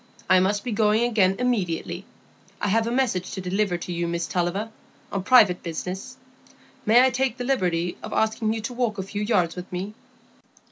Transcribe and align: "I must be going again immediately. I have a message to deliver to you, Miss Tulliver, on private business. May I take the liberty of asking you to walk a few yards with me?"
"I 0.27 0.39
must 0.39 0.63
be 0.63 0.71
going 0.71 1.03
again 1.03 1.35
immediately. 1.37 2.05
I 2.59 2.69
have 2.69 2.87
a 2.87 2.91
message 2.91 3.29
to 3.33 3.39
deliver 3.39 3.77
to 3.77 3.93
you, 3.93 4.07
Miss 4.07 4.25
Tulliver, 4.25 4.71
on 5.11 5.21
private 5.21 5.61
business. 5.61 6.17
May 6.87 7.05
I 7.05 7.11
take 7.11 7.37
the 7.37 7.43
liberty 7.43 7.97
of 8.01 8.11
asking 8.11 8.51
you 8.53 8.61
to 8.61 8.73
walk 8.73 8.97
a 8.97 9.03
few 9.03 9.21
yards 9.21 9.55
with 9.55 9.71
me?" 9.71 9.93